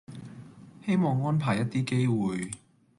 [0.83, 2.49] 希望安排一啲機會